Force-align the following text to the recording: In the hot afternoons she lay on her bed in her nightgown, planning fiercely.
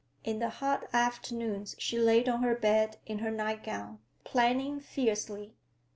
In 0.23 0.39
the 0.39 0.49
hot 0.49 0.85
afternoons 0.93 1.75
she 1.77 1.99
lay 1.99 2.25
on 2.25 2.41
her 2.41 2.55
bed 2.55 2.97
in 3.05 3.19
her 3.19 3.29
nightgown, 3.29 3.99
planning 4.23 4.79
fiercely. 4.79 5.53